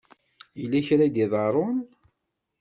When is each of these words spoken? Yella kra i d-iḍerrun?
Yella 0.59 0.79
kra 0.87 1.03
i 1.07 1.09
d-iḍerrun? 1.15 1.77